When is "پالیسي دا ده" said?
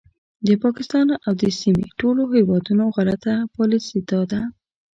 3.55-4.41